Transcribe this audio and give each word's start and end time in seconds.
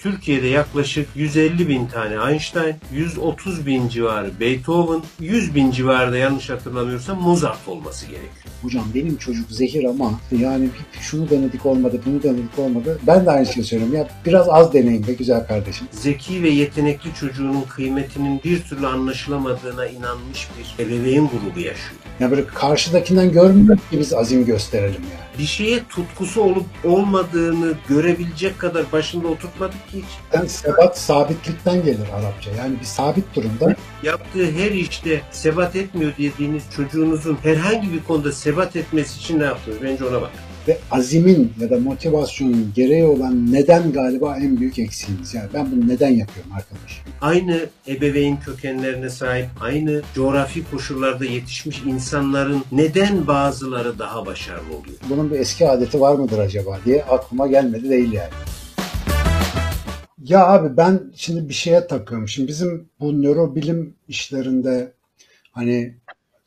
Türkiye'de 0.00 0.46
yaklaşık 0.46 1.08
150 1.14 1.68
bin 1.68 1.86
tane 1.86 2.30
Einstein, 2.30 2.76
130 2.92 3.66
bin 3.66 3.88
civarı 3.88 4.30
Beethoven, 4.40 5.02
100 5.20 5.54
bin 5.54 5.70
civarında 5.70 6.16
yanlış 6.16 6.50
hatırlamıyorsam 6.50 7.20
Mozart 7.20 7.68
olması 7.68 8.06
gerekiyor. 8.06 8.54
Hocam 8.62 8.84
benim 8.94 9.16
çocuk 9.16 9.50
zehir 9.50 9.84
ama 9.84 10.20
yani 10.38 10.64
bir 10.64 11.00
şunu 11.00 11.30
denedik 11.30 11.66
olmadı, 11.66 12.00
bunu 12.06 12.22
denedik 12.22 12.58
olmadı. 12.58 12.98
Ben 13.06 13.26
de 13.26 13.30
aynı 13.30 13.46
şeyi 13.46 13.64
söylüyorum. 13.64 13.96
Ya 13.96 14.08
biraz 14.26 14.48
az 14.48 14.72
deneyin 14.72 15.06
be 15.06 15.12
güzel 15.12 15.46
kardeşim. 15.46 15.86
Zeki 15.90 16.42
ve 16.42 16.48
yetenekli 16.48 17.14
çocuğunun 17.14 17.62
kıymetinin 17.62 18.40
bir 18.44 18.62
türlü 18.62 18.86
anlaşılamadığına 18.86 19.86
inanmış 19.86 20.48
bir 20.58 20.84
ebeveyn 20.84 21.28
grubu 21.28 21.60
yaşıyor. 21.60 22.00
Ya 22.20 22.30
böyle 22.30 22.46
karşıdakinden 22.46 23.32
görmüyor 23.32 23.76
ki 23.76 23.98
biz 23.98 24.12
azim 24.12 24.46
gösterelim 24.46 25.02
yani. 25.02 25.29
Bir 25.40 25.46
şeye 25.46 25.84
tutkusu 25.88 26.42
olup 26.42 26.66
olmadığını 26.84 27.74
görebilecek 27.88 28.58
kadar 28.58 28.92
başında 28.92 29.28
oturtmadık 29.28 29.88
ki 29.88 29.98
hiç. 29.98 30.04
Yani 30.32 30.48
sebat 30.48 30.98
sabitlikten 30.98 31.84
gelir 31.84 32.08
Arapça. 32.14 32.50
Yani 32.50 32.80
bir 32.80 32.84
sabit 32.84 33.36
durumda 33.36 33.76
Yaptığı 34.02 34.50
her 34.50 34.70
işte 34.70 35.22
sebat 35.30 35.76
etmiyor 35.76 36.12
dediğiniz 36.18 36.62
çocuğunuzun 36.76 37.38
herhangi 37.42 37.92
bir 37.92 38.04
konuda 38.04 38.32
sebat 38.32 38.76
etmesi 38.76 39.18
için 39.18 39.40
ne 39.40 39.44
yaptınız? 39.44 39.78
Bence 39.82 40.04
ona 40.04 40.20
bak. 40.20 40.30
Ve 40.68 40.78
azimin 40.90 41.52
ya 41.60 41.70
da 41.70 41.78
motivasyonun 41.78 42.72
gereği 42.74 43.04
olan 43.04 43.52
neden 43.52 43.92
galiba 43.92 44.36
en 44.36 44.60
büyük 44.60 44.78
eksiğimiz. 44.78 45.34
Yani 45.34 45.48
ben 45.54 45.72
bunu 45.72 45.88
neden 45.88 46.10
yapıyorum 46.10 46.52
arkadaş? 46.52 47.02
Aynı 47.20 47.60
ebeveyn 47.88 48.40
kökenlerine 48.40 49.10
sahip, 49.10 49.46
aynı 49.60 50.02
coğrafi 50.14 50.64
koşullarda 50.70 51.24
yetişmiş 51.24 51.82
insanların 51.86 52.64
neden 52.72 53.26
bazıları 53.26 53.98
daha 53.98 54.26
başarılı 54.26 54.76
oluyor? 54.76 54.96
Bunun 55.10 55.30
bir 55.30 55.38
eski 55.38 55.68
adeti 55.68 56.00
var 56.00 56.14
mıdır 56.14 56.38
acaba 56.38 56.78
diye 56.84 57.04
aklıma 57.04 57.46
gelmedi 57.46 57.90
değil 57.90 58.12
yani. 58.12 58.30
Ya 60.24 60.46
abi 60.46 60.76
ben 60.76 61.00
şimdi 61.16 61.48
bir 61.48 61.54
şeye 61.54 61.86
takıyorum. 61.86 62.28
Şimdi 62.28 62.48
bizim 62.48 62.88
bu 63.00 63.22
nörobilim 63.22 63.94
işlerinde 64.08 64.92
hani 65.52 65.94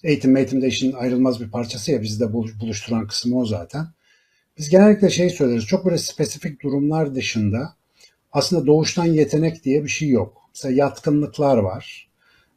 eğitim 0.04 0.38
eğitimde 0.38 0.68
işin 0.68 0.94
ayrılmaz 0.94 1.42
bir 1.42 1.50
parçası 1.50 1.92
ya 1.92 2.02
bizi 2.02 2.20
de 2.20 2.34
bul- 2.34 2.60
buluşturan 2.60 3.08
kısmı 3.08 3.40
o 3.40 3.46
zaten. 3.46 3.88
Biz 4.58 4.70
genellikle 4.70 5.10
şey 5.10 5.30
söyleriz. 5.30 5.66
Çok 5.66 5.86
böyle 5.86 5.98
spesifik 5.98 6.64
durumlar 6.64 7.16
dışında 7.16 7.76
aslında 8.32 8.66
doğuştan 8.66 9.06
yetenek 9.06 9.64
diye 9.64 9.84
bir 9.84 9.90
şey 9.90 10.10
yok. 10.10 10.42
Mesela 10.56 10.76
yatkınlıklar 10.76 11.58
var. 11.58 12.10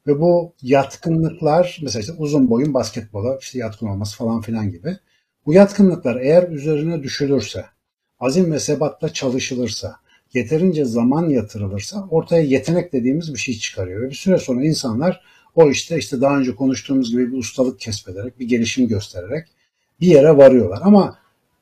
Ve 0.06 0.20
bu 0.20 0.52
yatkınlıklar 0.62 1.78
mesela 1.82 2.00
işte 2.00 2.12
uzun 2.12 2.50
boyun 2.50 2.74
basketbola 2.74 3.38
işte 3.40 3.58
yatkın 3.58 3.86
olması 3.86 4.16
falan 4.16 4.40
filan 4.40 4.70
gibi. 4.70 4.96
Bu 5.46 5.52
yatkınlıklar 5.52 6.16
eğer 6.16 6.48
üzerine 6.48 7.02
düşülürse, 7.02 7.64
azim 8.20 8.52
ve 8.52 8.60
sebatla 8.60 9.12
çalışılırsa, 9.12 9.96
yeterince 10.34 10.84
zaman 10.84 11.28
yatırılırsa 11.28 12.06
ortaya 12.10 12.42
yetenek 12.42 12.92
dediğimiz 12.92 13.34
bir 13.34 13.38
şey 13.38 13.58
çıkarıyor. 13.58 14.02
Ve 14.02 14.10
bir 14.10 14.14
süre 14.14 14.38
sonra 14.38 14.64
insanlar 14.64 15.20
o 15.54 15.70
işte 15.70 15.98
işte 15.98 16.20
daha 16.20 16.38
önce 16.38 16.54
konuştuğumuz 16.54 17.10
gibi 17.10 17.32
bir 17.32 17.38
ustalık 17.38 17.80
kesbederek, 17.80 18.40
bir 18.40 18.48
gelişim 18.48 18.88
göstererek 18.88 19.48
bir 20.00 20.06
yere 20.06 20.36
varıyorlar. 20.36 20.80
Ama 20.82 21.18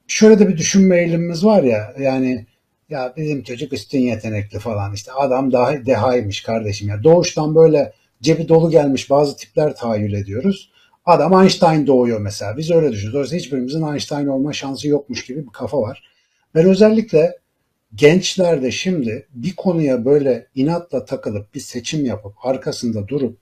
şöyle 0.07 0.39
de 0.39 0.49
bir 0.49 0.57
düşünme 0.57 0.99
eğilimimiz 0.99 1.45
var 1.45 1.63
ya 1.63 1.95
yani 1.99 2.47
ya 2.91 3.15
bizim 3.17 3.43
çocuk 3.43 3.73
üstün 3.73 3.99
yetenekli 3.99 4.59
falan 4.59 4.95
işte 4.95 5.13
adam 5.13 5.53
daha 5.53 5.87
dehaymış 5.87 6.43
kardeşim 6.43 6.89
ya 6.89 7.05
doğuştan 7.05 7.55
böyle 7.55 7.93
cebi 8.23 8.49
dolu 8.49 8.71
gelmiş 8.71 9.11
bazı 9.11 9.37
tipler 9.37 9.77
tahayyül 9.77 10.13
ediyoruz. 10.13 10.71
Adam 11.05 11.43
Einstein 11.43 11.87
doğuyor 11.87 12.21
mesela. 12.21 12.57
Biz 12.57 12.71
öyle 12.71 12.93
düşünüyoruz. 12.93 13.15
Dolayısıyla 13.15 13.43
hiçbirimizin 13.45 13.87
Einstein 13.87 14.27
olma 14.27 14.53
şansı 14.53 14.89
yokmuş 14.89 15.25
gibi 15.25 15.47
bir 15.47 15.53
kafa 15.53 15.81
var. 15.81 16.03
Ben 16.55 16.67
özellikle 16.67 17.39
gençlerde 17.95 18.71
şimdi 18.71 19.27
bir 19.35 19.57
konuya 19.57 20.05
böyle 20.05 20.47
inatla 20.55 21.05
takılıp 21.05 21.55
bir 21.55 21.61
seçim 21.61 22.05
yapıp 22.05 22.47
arkasında 22.47 23.09
durup 23.09 23.39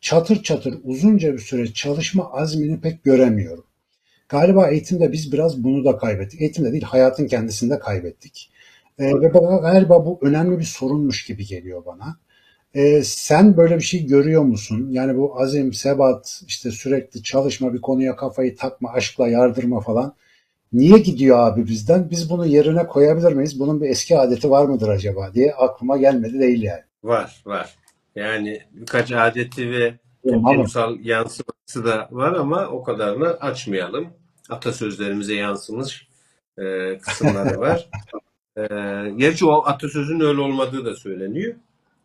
çatır 0.00 0.42
çatır 0.42 0.78
uzunca 0.84 1.32
bir 1.32 1.38
süre 1.38 1.72
çalışma 1.72 2.32
azmini 2.32 2.80
pek 2.80 3.04
göremiyorum. 3.04 3.64
Galiba 4.28 4.68
eğitimde 4.68 5.12
biz 5.12 5.32
biraz 5.32 5.64
bunu 5.64 5.84
da 5.84 5.96
kaybettik. 5.96 6.40
Eğitimde 6.40 6.72
değil 6.72 6.82
hayatın 6.82 7.26
kendisinde 7.26 7.78
kaybettik. 7.78 8.50
Ee, 8.98 9.06
ve 9.06 9.34
bana 9.34 9.56
galiba 9.56 10.06
bu 10.06 10.18
önemli 10.22 10.58
bir 10.58 10.64
sorunmuş 10.64 11.24
gibi 11.24 11.46
geliyor 11.46 11.86
bana. 11.86 12.16
Ee, 12.74 13.02
sen 13.04 13.56
böyle 13.56 13.76
bir 13.76 13.82
şey 13.82 14.06
görüyor 14.06 14.42
musun? 14.42 14.88
Yani 14.90 15.16
bu 15.16 15.40
azim, 15.40 15.72
sebat, 15.72 16.42
işte 16.46 16.70
sürekli 16.70 17.22
çalışma, 17.22 17.74
bir 17.74 17.80
konuya 17.80 18.16
kafayı 18.16 18.56
takma, 18.56 18.92
aşkla 18.92 19.28
yardırma 19.28 19.80
falan. 19.80 20.14
Niye 20.72 20.98
gidiyor 20.98 21.38
abi 21.38 21.66
bizden? 21.66 22.10
Biz 22.10 22.30
bunu 22.30 22.46
yerine 22.46 22.86
koyabilir 22.86 23.32
miyiz? 23.32 23.60
Bunun 23.60 23.80
bir 23.80 23.88
eski 23.88 24.18
adeti 24.18 24.50
var 24.50 24.66
mıdır 24.66 24.88
acaba 24.88 25.34
diye 25.34 25.54
aklıma 25.54 25.96
gelmedi 25.96 26.38
değil 26.40 26.62
yani. 26.62 26.82
Var, 27.04 27.42
var. 27.46 27.74
Yani 28.16 28.60
birkaç 28.72 29.12
adeti 29.12 29.70
ve 29.70 29.94
toplumsal 30.30 31.00
yansıması 31.00 31.84
da 31.84 32.08
var 32.10 32.32
ama 32.32 32.66
o 32.66 32.82
kadarını 32.82 33.28
açmayalım. 33.28 34.06
Atasözlerimize 34.50 35.34
yansımış 35.34 36.08
e, 36.58 36.98
kısımları 36.98 37.60
var. 37.60 37.88
E, 38.56 38.64
gerçi 39.16 39.46
o 39.46 39.66
atasözün 39.66 40.20
öyle 40.20 40.40
olmadığı 40.40 40.84
da 40.84 40.94
söyleniyor. 40.94 41.54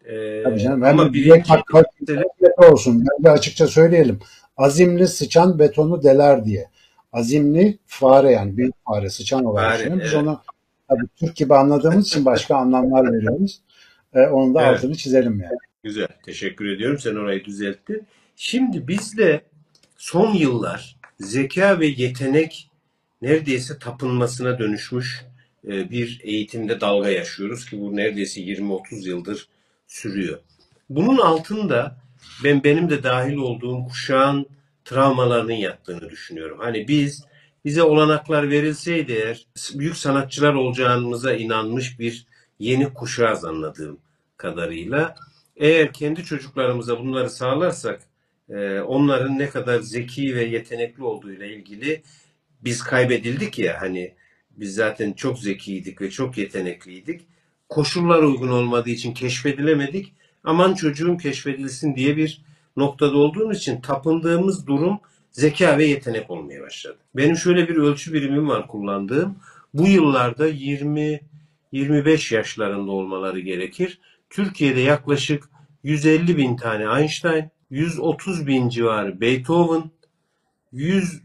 E, 0.05 0.43
tabii 0.43 0.59
canım. 0.59 0.83
ama 0.83 1.05
Ben 1.05 1.13
birinci 1.13 1.49
bak, 1.49 1.61
bak, 1.73 1.85
mesele 1.99 2.23
olsun. 2.71 3.05
Ben 3.05 3.23
de 3.23 3.29
açıkça 3.29 3.67
söyleyelim. 3.67 4.19
Azimli 4.57 5.07
sıçan 5.07 5.59
betonu 5.59 6.03
deler 6.03 6.45
diye. 6.45 6.69
Azimli 7.13 7.77
fare 7.85 8.31
yani 8.31 8.57
büyük 8.57 8.73
fare 8.85 9.09
sıçan 9.09 9.45
olarak 9.45 9.71
Fare, 9.71 9.77
düşünüyorum. 9.77 10.05
Biz 10.05 10.13
evet. 10.13 10.27
onu 10.27 10.41
tabii 10.89 11.07
Türk 11.15 11.35
gibi 11.35 11.55
anladığımız 11.55 12.07
için 12.07 12.25
başka 12.25 12.55
anlamlar 12.57 13.13
veriyoruz. 13.13 13.61
Ee, 14.13 14.19
onun 14.21 14.55
da 14.55 14.61
Evet. 14.61 14.77
altını 14.77 14.95
çizelim 14.95 15.39
yani. 15.41 15.57
Güzel. 15.83 16.07
Teşekkür 16.23 16.65
ediyorum. 16.65 16.99
Sen 16.99 17.15
orayı 17.15 17.45
düzelttin. 17.45 18.07
Şimdi 18.35 18.87
bizde 18.87 19.41
son 19.97 20.33
yıllar 20.33 20.95
zeka 21.19 21.79
ve 21.79 21.85
yetenek 21.87 22.69
neredeyse 23.21 23.79
tapınmasına 23.79 24.59
dönüşmüş 24.59 25.25
e, 25.67 25.91
bir 25.91 26.21
eğitimde 26.23 26.81
dalga 26.81 27.09
yaşıyoruz 27.09 27.65
ki 27.69 27.79
bu 27.81 27.95
neredeyse 27.95 28.41
20-30 28.41 29.07
yıldır 29.07 29.47
sürüyor. 29.87 30.39
Bunun 30.89 31.17
altında 31.17 31.97
ben 32.43 32.63
benim 32.63 32.89
de 32.89 33.03
dahil 33.03 33.35
olduğum 33.35 33.87
kuşağın 33.87 34.45
travmalarının 34.85 35.53
yattığını 35.53 36.09
düşünüyorum. 36.09 36.59
Hani 36.59 36.87
biz 36.87 37.25
bize 37.65 37.83
olanaklar 37.83 38.49
verilseydi 38.49 39.11
eğer 39.11 39.45
büyük 39.73 39.97
sanatçılar 39.97 40.53
olacağımıza 40.53 41.33
inanmış 41.33 41.99
bir 41.99 42.25
yeni 42.59 42.93
kuşağız 42.93 43.45
anladığım 43.45 43.99
kadarıyla. 44.37 45.15
Eğer 45.59 45.93
kendi 45.93 46.23
çocuklarımıza 46.23 46.99
bunları 46.99 47.29
sağlarsak 47.29 48.01
e, 48.49 48.79
onların 48.79 49.39
ne 49.39 49.49
kadar 49.49 49.79
zeki 49.79 50.35
ve 50.35 50.43
yetenekli 50.43 51.03
olduğuyla 51.03 51.45
ilgili 51.45 52.01
biz 52.63 52.83
kaybedildik 52.83 53.59
ya 53.59 53.81
hani 53.81 54.13
biz 54.51 54.75
zaten 54.75 55.13
çok 55.13 55.39
zekiydik 55.39 56.01
ve 56.01 56.09
çok 56.09 56.37
yetenekliydik. 56.37 57.21
Koşullar 57.69 58.23
uygun 58.23 58.47
olmadığı 58.47 58.89
için 58.89 59.13
keşfedilemedik. 59.13 60.13
Aman 60.43 60.73
çocuğum 60.73 61.17
keşfedilsin 61.17 61.95
diye 61.95 62.17
bir 62.17 62.41
noktada 62.77 63.17
olduğumuz 63.17 63.57
için 63.57 63.81
tapındığımız 63.81 64.67
durum 64.67 64.99
zeka 65.31 65.77
ve 65.77 65.85
yetenek 65.85 66.29
olmaya 66.29 66.61
başladı. 66.61 66.97
Benim 67.15 67.35
şöyle 67.35 67.67
bir 67.67 67.75
ölçü 67.75 68.13
birimim 68.13 68.49
var 68.49 68.67
kullandığım. 68.67 69.35
Bu 69.73 69.87
yıllarda 69.87 70.47
20 70.47 71.21
25 71.71 72.31
yaşlarında 72.31 72.91
olmaları 72.91 73.39
gerekir. 73.39 73.99
Türkiye'de 74.29 74.79
yaklaşık 74.79 75.49
150 75.83 76.37
bin 76.37 76.55
tane 76.55 76.99
Einstein, 76.99 77.51
130 77.69 78.47
bin 78.47 78.69
civarı 78.69 79.21
Beethoven, 79.21 79.91
100 80.71 81.21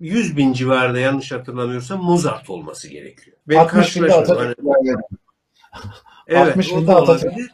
100 0.00 0.36
bin 0.36 0.52
civarında 0.52 0.98
yanlış 0.98 1.32
hatırlamıyorsam 1.32 2.02
Mozart 2.02 2.50
olması 2.50 2.88
gerekiyor. 2.88 3.36
Ben 3.48 3.56
60 3.56 3.96
binde. 3.96 4.14
Atatürk 4.14 4.58
Hani- 4.58 4.96
evet, 6.26 6.48
60 6.48 6.72
o 6.72 6.80
binde 6.80 6.94
Atatürk. 6.94 7.32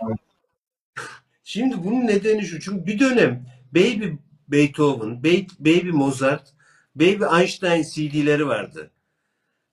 Şimdi 1.44 1.84
bunun 1.84 2.06
nedeni 2.06 2.46
şu. 2.46 2.60
Çünkü 2.60 2.86
bir 2.86 2.98
dönem 2.98 3.46
Baby 3.72 4.06
Beethoven, 4.48 5.08
Ba- 5.08 5.48
Baby 5.58 5.90
Mozart, 5.90 6.52
Baby 6.94 7.24
Einstein 7.40 7.82
CD'leri 7.82 8.46
vardı. 8.46 8.90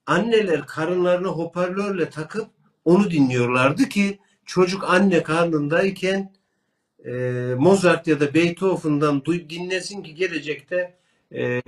Anneler 0.05 0.67
karınlarına 0.67 1.27
hoparlörle 1.27 2.09
takıp 2.09 2.47
onu 2.85 3.11
dinliyorlardı 3.11 3.89
ki 3.89 4.19
çocuk 4.45 4.83
anne 4.89 5.23
karnındayken 5.23 6.33
e, 7.05 7.11
Mozart 7.57 8.07
ya 8.07 8.19
da 8.19 8.33
Beethoven'dan 8.33 9.19
duy- 9.19 9.49
dinlesin 9.49 10.03
ki 10.03 10.15
gelecekte 10.15 10.93
e, 11.31 11.61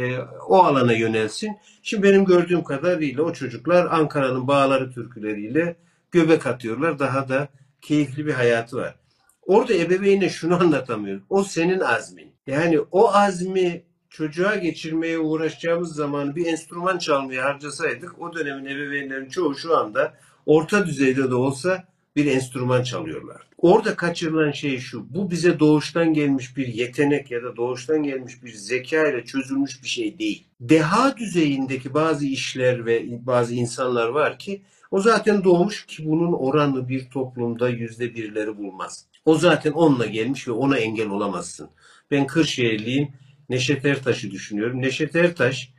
o 0.48 0.63
alana 0.63 0.94
yönelsin. 0.94 1.57
Şimdi 1.83 2.04
benim 2.04 2.25
gördüğüm 2.25 2.63
kadarıyla 2.63 3.24
o 3.24 3.33
çocuklar 3.33 3.88
Ankara'nın 3.92 4.48
bağları 4.48 4.92
türküleriyle 4.92 5.75
göbek 6.12 6.48
atıyorlar. 6.48 7.00
Daha 7.00 7.30
da 7.30 7.48
keyifli 7.81 8.25
bir 8.25 8.33
hayatı 8.33 8.77
var. 8.77 8.95
Orada 9.42 9.74
ebeveyne 9.74 10.30
şunu 10.30 10.56
anlatamıyor. 10.56 11.22
O 11.30 11.44
senin 11.44 11.80
azmin. 11.80 12.31
Yani 12.48 12.80
o 12.92 13.13
azmi 13.13 13.83
çocuğa 14.10 14.56
geçirmeye 14.56 15.19
uğraşacağımız 15.19 15.95
zamanı 15.95 16.36
bir 16.36 16.45
enstrüman 16.45 16.98
çalmaya 16.98 17.45
harcasaydık 17.45 18.22
o 18.22 18.33
dönemin 18.36 18.66
ebeveynlerin 18.66 19.30
çoğu 19.30 19.56
şu 19.56 19.77
anda 19.77 20.13
orta 20.45 20.86
düzeyde 20.88 21.30
de 21.30 21.36
olsa 21.36 21.83
bir 22.16 22.26
enstrüman 22.26 22.84
çalıyorlar. 22.84 23.48
Orada 23.58 23.96
kaçırılan 23.96 24.52
şey 24.52 24.80
şu. 24.80 25.14
Bu 25.14 25.32
bize 25.32 25.60
doğuştan 25.60 26.14
gelmiş 26.14 26.58
bir 26.58 26.68
yetenek 26.68 27.32
ya 27.32 27.44
da 27.44 27.56
doğuştan 27.56 28.04
gelmiş 28.04 28.44
bir 28.44 28.54
zeka 28.54 29.08
ile 29.08 29.26
çözülmüş 29.26 29.84
bir 29.84 29.88
şey 29.88 30.20
değil. 30.20 30.48
Deha 30.62 31.18
düzeyindeki 31.18 31.94
bazı 31.94 32.26
işler 32.26 32.86
ve 32.86 33.26
bazı 33.26 33.56
insanlar 33.56 34.08
var 34.08 34.40
ki 34.40 34.62
o 34.92 35.00
zaten 35.00 35.44
doğmuş 35.44 35.86
ki 35.86 36.06
bunun 36.06 36.34
oranı 36.34 36.90
bir 36.90 37.10
toplumda 37.10 37.70
yüzde 37.70 38.16
birleri 38.16 38.58
bulmaz. 38.58 39.06
O 39.26 39.36
zaten 39.36 39.72
onunla 39.72 40.06
gelmiş 40.06 40.48
ve 40.48 40.52
ona 40.52 40.78
engel 40.78 41.10
olamazsın. 41.10 41.70
Ben 42.12 42.28
Kırşehirliyim. 42.28 43.10
Neşet 43.50 43.86
Ertaş'ı 43.86 44.32
düşünüyorum. 44.32 44.82
Neşet 44.82 45.16
Ertaş 45.16 45.74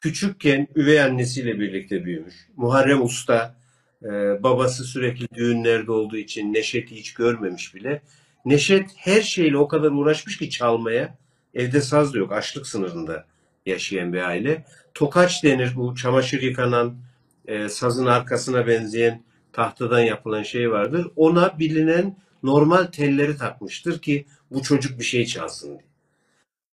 küçükken 0.00 0.68
üvey 0.76 1.02
annesiyle 1.02 1.60
birlikte 1.60 2.04
büyümüş. 2.04 2.34
Muharrem 2.56 3.02
Usta 3.02 3.57
e, 4.04 4.42
babası 4.42 4.84
sürekli 4.84 5.28
düğünlerde 5.34 5.92
olduğu 5.92 6.16
için 6.16 6.54
Neşet'i 6.54 6.96
hiç 6.96 7.14
görmemiş 7.14 7.74
bile. 7.74 8.02
Neşet 8.44 8.90
her 8.96 9.22
şeyle 9.22 9.56
o 9.56 9.68
kadar 9.68 9.90
uğraşmış 9.90 10.38
ki 10.38 10.50
çalmaya. 10.50 11.18
Evde 11.54 11.80
saz 11.80 12.14
da 12.14 12.18
yok. 12.18 12.32
Açlık 12.32 12.66
sınırında 12.66 13.26
yaşayan 13.66 14.12
bir 14.12 14.28
aile. 14.28 14.64
Tokaç 14.94 15.44
denir 15.44 15.72
bu 15.76 15.94
çamaşır 15.94 16.42
yıkanan 16.42 16.96
e, 17.46 17.68
sazın 17.68 18.06
arkasına 18.06 18.66
benzeyen 18.66 19.22
tahtadan 19.52 20.00
yapılan 20.00 20.42
şey 20.42 20.70
vardır. 20.70 21.06
Ona 21.16 21.58
bilinen 21.58 22.16
normal 22.42 22.84
telleri 22.84 23.36
takmıştır 23.36 23.98
ki 23.98 24.26
bu 24.50 24.62
çocuk 24.62 24.98
bir 24.98 25.04
şey 25.04 25.26
çalsın 25.26 25.68
diye. 25.78 25.87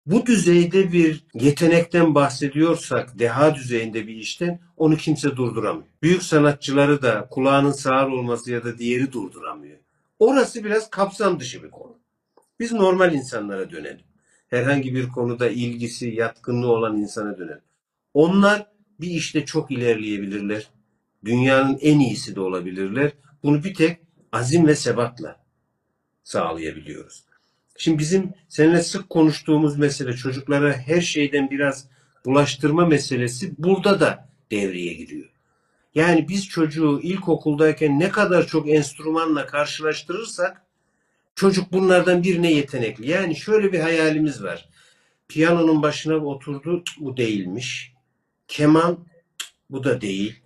Bu 0.06 0.26
düzeyde 0.26 0.92
bir 0.92 1.24
yetenekten 1.34 2.14
bahsediyorsak, 2.14 3.18
deha 3.18 3.54
düzeyinde 3.54 4.06
bir 4.06 4.16
işten 4.16 4.60
onu 4.76 4.96
kimse 4.96 5.36
durduramıyor. 5.36 5.86
Büyük 6.02 6.22
sanatçıları 6.22 7.02
da 7.02 7.28
kulağının 7.30 7.72
sağır 7.72 8.08
olması 8.08 8.50
ya 8.50 8.64
da 8.64 8.78
diğeri 8.78 9.12
durduramıyor. 9.12 9.78
Orası 10.18 10.64
biraz 10.64 10.90
kapsam 10.90 11.40
dışı 11.40 11.62
bir 11.62 11.70
konu. 11.70 11.98
Biz 12.60 12.72
normal 12.72 13.14
insanlara 13.14 13.70
dönelim. 13.70 14.04
Herhangi 14.48 14.94
bir 14.94 15.08
konuda 15.08 15.48
ilgisi, 15.48 16.08
yatkınlığı 16.08 16.72
olan 16.72 16.96
insana 16.96 17.38
dönelim. 17.38 17.62
Onlar 18.14 18.66
bir 19.00 19.10
işte 19.10 19.44
çok 19.44 19.70
ilerleyebilirler. 19.70 20.70
Dünyanın 21.24 21.78
en 21.80 21.98
iyisi 21.98 22.36
de 22.36 22.40
olabilirler. 22.40 23.12
Bunu 23.42 23.64
bir 23.64 23.74
tek 23.74 24.00
azim 24.32 24.66
ve 24.66 24.74
sebatla 24.74 25.44
sağlayabiliyoruz. 26.22 27.24
Şimdi 27.78 27.98
bizim 27.98 28.32
seninle 28.48 28.82
sık 28.82 29.10
konuştuğumuz 29.10 29.78
mesele 29.78 30.12
çocuklara 30.12 30.72
her 30.72 31.00
şeyden 31.00 31.50
biraz 31.50 31.86
bulaştırma 32.24 32.86
meselesi 32.86 33.52
burada 33.58 34.00
da 34.00 34.28
devreye 34.50 34.92
giriyor. 34.92 35.28
Yani 35.94 36.28
biz 36.28 36.48
çocuğu 36.48 37.00
ilkokuldayken 37.02 38.00
ne 38.00 38.08
kadar 38.08 38.46
çok 38.46 38.68
enstrümanla 38.68 39.46
karşılaştırırsak 39.46 40.62
çocuk 41.34 41.72
bunlardan 41.72 42.22
birine 42.22 42.52
yetenekli. 42.52 43.10
Yani 43.10 43.36
şöyle 43.36 43.72
bir 43.72 43.80
hayalimiz 43.80 44.42
var. 44.42 44.68
Piyanonun 45.28 45.82
başına 45.82 46.16
oturdu, 46.16 46.84
bu 46.98 47.16
değilmiş. 47.16 47.92
Keman, 48.48 49.06
bu 49.70 49.84
da 49.84 50.00
değil. 50.00 50.40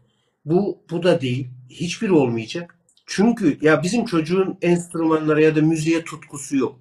Bu, 0.44 0.82
bu 0.90 1.02
da 1.02 1.20
değil. 1.20 1.48
Hiçbir 1.70 2.08
olmayacak. 2.08 2.78
Çünkü 3.06 3.58
ya 3.60 3.82
bizim 3.82 4.04
çocuğun 4.04 4.58
enstrümanlara 4.62 5.40
ya 5.40 5.56
da 5.56 5.62
müziğe 5.62 6.04
tutkusu 6.04 6.56
yok 6.56 6.80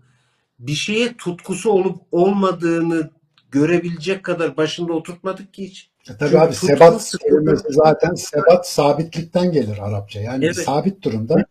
bir 0.59 0.73
şeye 0.73 1.17
tutkusu 1.17 1.69
olup 1.69 2.01
olmadığını 2.11 3.09
görebilecek 3.51 4.23
kadar 4.23 4.57
başında 4.57 4.93
oturtmadık 4.93 5.53
ki 5.53 5.63
hiç. 5.63 5.89
E 6.09 6.17
tabii 6.17 6.39
abi 6.39 6.55
sebat 6.55 7.11
kelimesi 7.21 7.63
zaten 7.69 8.13
sebat 8.13 8.69
sabitlikten 8.69 9.51
gelir 9.51 9.77
Arapça. 9.77 10.19
Yani 10.19 10.45
evet. 10.45 10.55
sabit 10.55 11.01
durumda 11.03 11.45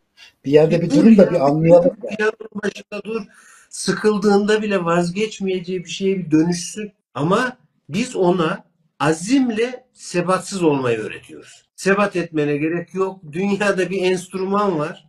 bir 0.45 0.51
yerde 0.51 0.83
bir, 0.83 0.91
bir 0.91 0.97
durum 0.97 1.19
da 1.19 1.31
bir 1.31 1.41
anlayalım. 1.41 1.97
Piyanonun 1.97 2.63
başında 2.63 3.05
dur. 3.05 3.23
Sıkıldığında 3.71 4.63
bile 4.63 4.85
vazgeçmeyeceği 4.85 5.85
bir 5.85 5.91
şeye 5.91 6.19
bir 6.19 6.31
dönüşsün. 6.31 6.93
Ama 7.15 7.57
biz 7.89 8.17
ona 8.17 8.65
azimle 9.01 9.87
sebatsız 9.93 10.63
olmayı 10.63 10.99
öğretiyoruz. 10.99 11.65
Sebat 11.77 12.17
etmene 12.17 12.57
gerek 12.57 12.95
yok. 12.95 13.21
Dünyada 13.33 13.91
bir 13.91 14.03
enstrüman 14.03 14.79
var. 14.79 15.09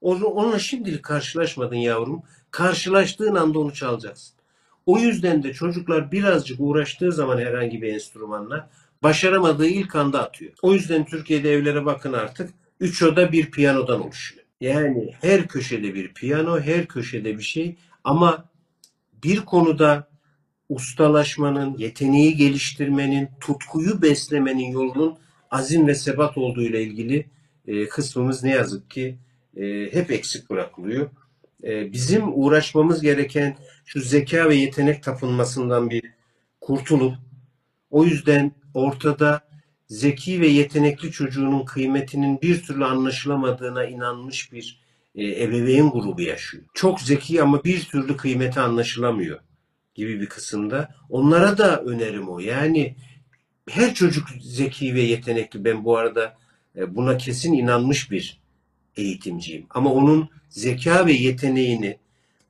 Onunla 0.00 0.58
şimdilik 0.58 1.02
karşılaşmadın 1.02 1.76
yavrum. 1.76 2.22
Karşılaştığın 2.54 3.34
anda 3.34 3.58
onu 3.58 3.74
çalacaksın. 3.74 4.34
O 4.86 4.98
yüzden 4.98 5.42
de 5.42 5.52
çocuklar 5.52 6.12
birazcık 6.12 6.60
uğraştığı 6.60 7.12
zaman 7.12 7.38
herhangi 7.38 7.82
bir 7.82 7.94
enstrümanla 7.94 8.70
başaramadığı 9.02 9.66
ilk 9.66 9.96
anda 9.96 10.22
atıyor. 10.22 10.52
O 10.62 10.74
yüzden 10.74 11.04
Türkiye'de 11.04 11.52
evlere 11.52 11.84
bakın 11.84 12.12
artık. 12.12 12.50
Üç 12.80 13.02
oda 13.02 13.32
bir 13.32 13.50
piyanodan 13.50 14.02
oluşuyor. 14.02 14.44
Yani 14.60 15.14
her 15.20 15.48
köşede 15.48 15.94
bir 15.94 16.14
piyano, 16.14 16.60
her 16.60 16.86
köşede 16.86 17.38
bir 17.38 17.42
şey 17.42 17.76
ama 18.04 18.44
bir 19.24 19.40
konuda 19.40 20.08
ustalaşmanın, 20.68 21.78
yeteneği 21.78 22.36
geliştirmenin, 22.36 23.28
tutkuyu 23.40 24.02
beslemenin 24.02 24.72
yolunun 24.72 25.18
azim 25.50 25.86
ve 25.86 25.94
sebat 25.94 26.38
olduğu 26.38 26.62
ile 26.62 26.82
ilgili 26.82 27.26
e, 27.66 27.88
kısmımız 27.88 28.42
ne 28.42 28.50
yazık 28.50 28.90
ki 28.90 29.18
e, 29.56 29.92
hep 29.92 30.10
eksik 30.10 30.50
bırakılıyor. 30.50 31.10
E, 31.64 31.92
bizim 31.92 32.22
uğraşmamız 32.42 33.02
gereken 33.02 33.56
şu 33.84 34.00
zeka 34.00 34.48
ve 34.48 34.54
yetenek 34.54 35.02
tapınmasından 35.02 35.90
bir 35.90 36.02
kurtulup 36.60 37.14
o 37.90 38.04
yüzden 38.04 38.52
ortada 38.74 39.40
zeki 39.88 40.40
ve 40.40 40.46
yetenekli 40.46 41.10
çocuğunun 41.10 41.64
kıymetinin 41.64 42.40
bir 42.42 42.62
türlü 42.62 42.84
anlaşılamadığına 42.84 43.84
inanmış 43.84 44.52
bir 44.52 44.80
e, 45.14 45.44
ebeveyn 45.44 45.90
grubu 45.90 46.22
yaşıyor. 46.22 46.64
Çok 46.74 47.00
zeki 47.00 47.42
ama 47.42 47.64
bir 47.64 47.84
türlü 47.84 48.16
kıymeti 48.16 48.60
anlaşılamıyor 48.60 49.40
gibi 49.94 50.20
bir 50.20 50.26
kısımda. 50.26 50.94
Onlara 51.10 51.58
da 51.58 51.80
önerim 51.80 52.28
o. 52.28 52.38
Yani 52.38 52.96
her 53.68 53.94
çocuk 53.94 54.28
zeki 54.40 54.94
ve 54.94 55.00
yetenekli. 55.00 55.64
Ben 55.64 55.84
bu 55.84 55.96
arada 55.96 56.36
e, 56.76 56.96
buna 56.96 57.16
kesin 57.16 57.52
inanmış 57.52 58.10
bir 58.10 58.43
eğitimciyim. 58.96 59.66
Ama 59.70 59.92
onun 59.92 60.28
zeka 60.48 61.06
ve 61.06 61.12
yeteneğini 61.12 61.96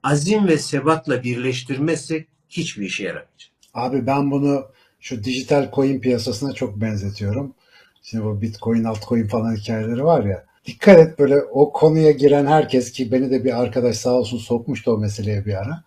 azim 0.03 0.49
ve 0.49 0.59
sebatla 0.59 1.23
birleştirmezsek 1.23 2.29
hiçbir 2.49 2.87
işe 2.87 3.05
yaramayacak. 3.05 3.51
Abi 3.75 4.07
ben 4.07 4.31
bunu 4.31 4.67
şu 5.01 5.25
dijital 5.25 5.73
coin 5.73 6.01
piyasasına 6.01 6.53
çok 6.53 6.81
benzetiyorum. 6.81 7.55
Şimdi 8.03 8.25
bu 8.25 8.41
bitcoin, 8.41 8.85
altcoin 8.85 9.27
falan 9.27 9.57
hikayeleri 9.57 10.05
var 10.05 10.25
ya. 10.25 10.45
Dikkat 10.67 10.99
et 10.99 11.19
böyle 11.19 11.43
o 11.43 11.73
konuya 11.73 12.11
giren 12.11 12.47
herkes 12.47 12.93
ki 12.93 13.13
beni 13.13 13.31
de 13.31 13.45
bir 13.45 13.61
arkadaş 13.61 13.97
sağ 13.97 14.13
olsun 14.13 14.39
sokmuştu 14.39 14.93
o 14.93 14.99
meseleye 14.99 15.47
bir 15.47 15.55
ara. 15.55 15.85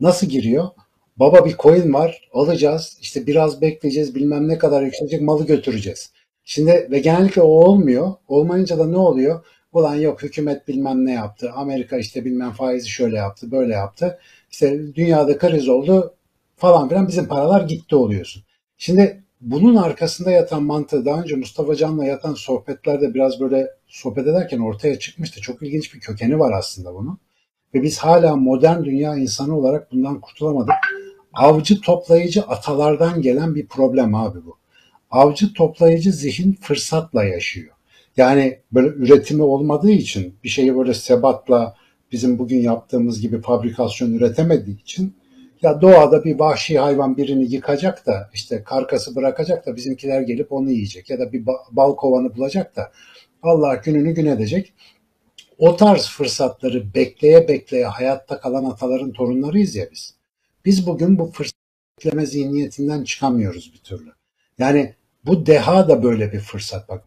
Nasıl 0.00 0.26
giriyor? 0.26 0.68
Baba 1.16 1.44
bir 1.44 1.56
coin 1.56 1.92
var 1.92 2.28
alacağız 2.32 2.98
işte 3.00 3.26
biraz 3.26 3.60
bekleyeceğiz 3.60 4.14
bilmem 4.14 4.48
ne 4.48 4.58
kadar 4.58 4.82
yükselecek 4.82 5.22
malı 5.22 5.46
götüreceğiz. 5.46 6.12
Şimdi 6.44 6.88
ve 6.90 6.98
genellikle 6.98 7.42
o 7.42 7.46
olmuyor. 7.46 8.12
Olmayınca 8.28 8.78
da 8.78 8.86
ne 8.86 8.96
oluyor? 8.96 9.44
Ulan 9.72 9.94
yok 9.94 10.22
hükümet 10.22 10.68
bilmem 10.68 11.06
ne 11.06 11.12
yaptı. 11.12 11.52
Amerika 11.54 11.98
işte 11.98 12.24
bilmem 12.24 12.50
faizi 12.50 12.88
şöyle 12.88 13.16
yaptı, 13.16 13.50
böyle 13.50 13.72
yaptı. 13.72 14.18
İşte 14.50 14.94
dünyada 14.94 15.38
kriz 15.38 15.68
oldu 15.68 16.14
falan 16.56 16.88
filan 16.88 17.08
bizim 17.08 17.26
paralar 17.28 17.60
gitti 17.60 17.96
oluyorsun. 17.96 18.42
Şimdi 18.78 19.22
bunun 19.40 19.76
arkasında 19.76 20.30
yatan 20.30 20.62
mantığı 20.62 21.04
daha 21.04 21.22
önce 21.22 21.36
Mustafa 21.36 21.74
Can'la 21.74 22.04
yatan 22.04 22.34
sohbetlerde 22.34 23.14
biraz 23.14 23.40
böyle 23.40 23.70
sohbet 23.86 24.26
ederken 24.26 24.58
ortaya 24.58 24.98
çıkmıştı. 24.98 25.40
Çok 25.40 25.62
ilginç 25.62 25.94
bir 25.94 26.00
kökeni 26.00 26.38
var 26.38 26.52
aslında 26.52 26.94
bunun. 26.94 27.18
Ve 27.74 27.82
biz 27.82 27.98
hala 27.98 28.36
modern 28.36 28.84
dünya 28.84 29.16
insanı 29.16 29.58
olarak 29.58 29.92
bundan 29.92 30.20
kurtulamadık. 30.20 30.74
Avcı 31.32 31.80
toplayıcı 31.80 32.42
atalardan 32.42 33.22
gelen 33.22 33.54
bir 33.54 33.66
problem 33.66 34.14
abi 34.14 34.46
bu. 34.46 34.56
Avcı 35.10 35.52
toplayıcı 35.52 36.12
zihin 36.12 36.52
fırsatla 36.52 37.24
yaşıyor. 37.24 37.74
Yani 38.20 38.58
böyle 38.72 38.88
üretimi 38.88 39.42
olmadığı 39.42 39.90
için 39.90 40.34
bir 40.44 40.48
şeyi 40.48 40.76
böyle 40.76 40.94
sebatla 40.94 41.74
bizim 42.12 42.38
bugün 42.38 42.62
yaptığımız 42.62 43.20
gibi 43.20 43.40
fabrikasyon 43.40 44.12
üretemediği 44.12 44.80
için 44.82 45.14
ya 45.62 45.80
doğada 45.80 46.24
bir 46.24 46.38
vahşi 46.38 46.78
hayvan 46.78 47.16
birini 47.16 47.52
yıkacak 47.52 48.06
da 48.06 48.30
işte 48.34 48.62
karkası 48.64 49.16
bırakacak 49.16 49.66
da 49.66 49.76
bizimkiler 49.76 50.20
gelip 50.20 50.52
onu 50.52 50.70
yiyecek 50.70 51.10
ya 51.10 51.18
da 51.18 51.32
bir 51.32 51.46
bal 51.70 51.96
kovanı 51.96 52.36
bulacak 52.36 52.76
da 52.76 52.92
Allah 53.42 53.74
gününü 53.74 54.14
gün 54.14 54.26
edecek. 54.26 54.72
O 55.58 55.76
tarz 55.76 56.08
fırsatları 56.08 56.94
bekleye 56.94 57.48
bekleye 57.48 57.86
hayatta 57.86 58.40
kalan 58.40 58.64
ataların 58.64 59.12
torunlarıyız 59.12 59.76
ya 59.76 59.86
biz. 59.92 60.14
Biz 60.64 60.86
bugün 60.86 61.18
bu 61.18 61.30
fırsat 61.32 61.54
bekleme 61.98 62.26
zihniyetinden 62.26 63.04
çıkamıyoruz 63.04 63.72
bir 63.74 63.78
türlü. 63.78 64.10
Yani 64.58 64.94
bu 65.26 65.46
deha 65.46 65.88
da 65.88 66.02
böyle 66.02 66.32
bir 66.32 66.40
fırsat. 66.40 66.88
Bak 66.88 67.04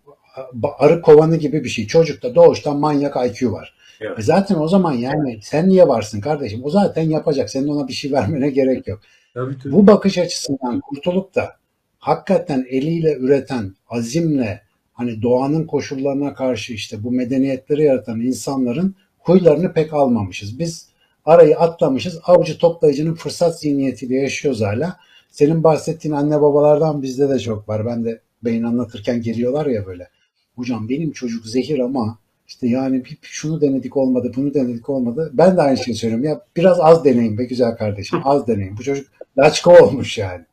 arı 0.80 1.02
kovanı 1.02 1.36
gibi 1.36 1.64
bir 1.64 1.70
şey. 1.70 1.88
Çocukta 1.88 2.36
doğuştan 2.36 2.78
manyak 2.78 3.16
IQ 3.26 3.52
var. 3.52 3.74
Evet. 4.02 4.20
E 4.20 4.22
zaten 4.22 4.60
o 4.60 4.68
zaman 4.68 4.94
yani 4.94 5.40
sen 5.42 5.70
niye 5.70 5.88
varsın 5.88 6.22
kardeşim? 6.22 6.62
O 6.64 6.70
zaten 6.70 7.10
yapacak. 7.10 7.50
Senin 7.50 7.68
ona 7.68 7.88
bir 7.88 7.94
şey 7.94 8.12
vermene 8.12 8.50
gerek 8.50 8.88
yok. 8.88 9.02
Tabii, 9.34 9.58
tabii. 9.64 9.74
Bu 9.74 9.88
bakış 9.88 10.18
açısından 10.18 10.80
kurtulup 10.80 11.36
da 11.36 11.56
hakikaten 12.00 12.66
eliyle 12.70 13.18
üreten, 13.18 13.76
azimle, 13.90 14.62
hani 14.94 15.22
doğanın 15.22 15.66
koşullarına 15.68 16.34
karşı 16.34 16.74
işte 16.74 17.04
bu 17.04 17.12
medeniyetleri 17.12 17.84
yaratan 17.84 18.20
insanların 18.20 18.96
huylarını 19.20 19.74
pek 19.74 19.94
almamışız. 19.94 20.60
Biz 20.60 20.88
arayı 21.26 21.60
atlamışız. 21.60 22.20
Avcı 22.24 22.58
toplayıcının 22.58 23.16
fırsat 23.16 23.60
zihniyetiyle 23.60 24.16
yaşıyoruz 24.16 24.62
hala. 24.62 24.98
Senin 25.32 25.64
bahsettiğin 25.64 26.16
anne 26.16 26.42
babalardan 26.42 27.02
bizde 27.02 27.30
de 27.30 27.40
çok 27.40 27.70
var. 27.70 27.86
Ben 27.86 28.06
de 28.06 28.22
beyin 28.44 28.64
anlatırken 28.64 29.22
geliyorlar 29.22 29.66
ya 29.66 29.86
böyle. 29.86 30.08
Hocam 30.56 30.90
benim 30.90 31.12
çocuk 31.12 31.46
zehir 31.46 31.80
ama 31.80 32.18
işte 32.48 32.68
yani 32.68 33.06
bir 33.06 33.18
şunu 33.22 33.62
denedik 33.62 33.98
olmadı, 33.98 34.32
bunu 34.36 34.54
denedik 34.54 34.90
olmadı. 34.90 35.32
Ben 35.34 35.58
de 35.58 35.62
aynı 35.62 35.78
şeyi 35.78 35.96
söylüyorum. 35.96 36.26
Ya 36.26 36.42
biraz 36.58 36.80
az 36.80 37.06
deneyin 37.06 37.38
be 37.38 37.46
güzel 37.46 37.78
kardeşim. 37.78 38.20
Az 38.24 38.48
deneyin. 38.48 38.78
Bu 38.78 38.84
çocuk 38.84 39.08
laçka 39.38 39.84
olmuş 39.84 40.18
yani. 40.18 40.46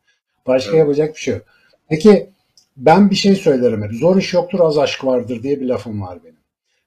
Başka 0.47 0.71
Evet. 0.71 0.79
yapacak 0.79 1.15
bir 1.15 1.19
şey 1.19 1.33
yok. 1.33 1.43
Peki 1.89 2.29
ben 2.77 3.09
bir 3.09 3.15
şey 3.15 3.35
söylerim 3.35 3.83
hep. 3.83 3.91
Zor 3.91 4.17
iş 4.17 4.33
yoktur 4.33 4.59
az 4.59 4.77
aşk 4.77 5.05
vardır 5.05 5.43
diye 5.43 5.61
bir 5.61 5.65
lafım 5.65 6.01
var 6.01 6.19
benim. 6.23 6.35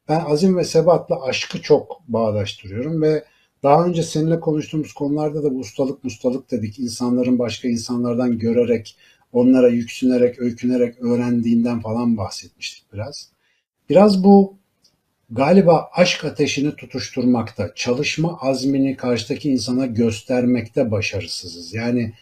Ben 0.08 0.20
azim 0.20 0.56
ve 0.56 0.64
sebatla 0.64 1.22
aşkı 1.22 1.62
çok 1.62 2.00
bağdaştırıyorum 2.08 3.02
ve 3.02 3.24
daha 3.62 3.84
önce 3.84 4.02
seninle 4.02 4.40
konuştuğumuz 4.40 4.92
konularda 4.92 5.42
da 5.42 5.54
bu 5.54 5.58
ustalık 5.58 6.04
mustalık 6.04 6.50
dedik. 6.50 6.78
İnsanların 6.78 7.38
başka 7.38 7.68
insanlardan 7.68 8.38
görerek, 8.38 8.96
onlara 9.34 9.68
yüksünerek, 9.68 10.38
öykünerek 10.38 11.02
öğrendiğinden 11.02 11.80
falan 11.80 12.16
bahsetmiştik 12.16 12.84
biraz. 12.92 13.28
Biraz 13.90 14.24
bu 14.24 14.56
galiba 15.30 15.90
aşk 15.92 16.24
ateşini 16.24 16.76
tutuşturmakta, 16.76 17.74
çalışma 17.74 18.38
azmini 18.40 18.96
karşıdaki 18.96 19.50
insana 19.50 19.86
göstermekte 19.86 20.90
başarısızız. 20.90 21.74
Yani 21.74 22.12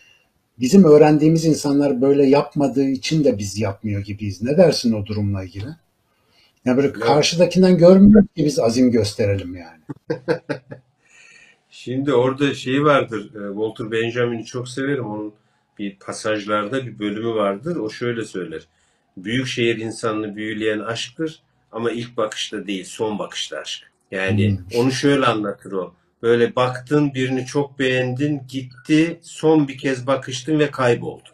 bizim 0.59 0.85
öğrendiğimiz 0.85 1.45
insanlar 1.45 2.00
böyle 2.00 2.26
yapmadığı 2.26 2.88
için 2.88 3.25
de 3.25 3.38
biz 3.38 3.59
yapmıyor 3.59 4.02
gibiyiz. 4.02 4.42
Ne 4.42 4.57
dersin 4.57 4.92
o 4.92 5.07
durumla 5.07 5.45
ilgili? 5.45 5.69
Ya 6.64 6.76
böyle 6.76 6.92
karşıdakinden 6.92 7.78
görmüyor 7.78 8.23
ki 8.23 8.45
biz 8.45 8.59
azim 8.59 8.90
gösterelim 8.90 9.57
yani. 9.57 9.83
Şimdi 11.71 12.14
orada 12.14 12.54
şey 12.54 12.85
vardır. 12.85 13.35
e, 13.35 13.52
Walter 13.54 13.92
Benjamin'i 13.92 14.45
çok 14.45 14.69
severim. 14.69 15.07
Onun 15.07 15.33
bir 15.78 15.96
pasajlarda 15.98 16.86
bir 16.86 16.98
bölümü 16.98 17.34
vardır. 17.34 17.76
O 17.76 17.90
şöyle 17.90 18.24
söyler. 18.24 18.62
Büyük 19.16 19.46
şehir 19.46 19.76
insanını 19.78 20.36
büyüleyen 20.36 20.78
aşktır 20.78 21.42
ama 21.72 21.90
ilk 21.90 22.16
bakışta 22.16 22.66
değil, 22.66 22.84
son 22.84 23.18
bakışta 23.18 23.58
aşk. 23.58 23.90
Yani 24.10 24.50
Hmm. 24.50 24.80
onu 24.80 24.92
şöyle 24.92 25.26
anlatır 25.26 25.72
o. 25.72 25.94
Böyle 26.22 26.56
baktın 26.56 27.14
birini 27.14 27.46
çok 27.46 27.78
beğendin, 27.78 28.42
gitti, 28.48 29.18
son 29.22 29.68
bir 29.68 29.78
kez 29.78 30.06
bakıştın 30.06 30.58
ve 30.58 30.70
kayboldu. 30.70 31.28